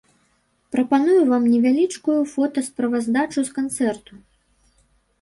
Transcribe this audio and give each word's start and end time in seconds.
Прапаную 0.75 1.17
вам 1.33 1.43
невялічкую 1.51 2.17
фота-справаздачу 2.33 3.39
с 3.47 3.57
канцэрту. 3.63 4.13